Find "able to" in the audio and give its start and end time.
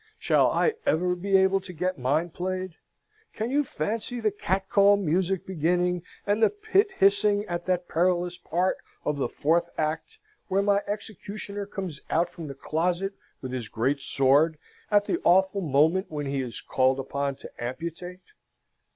1.37-1.71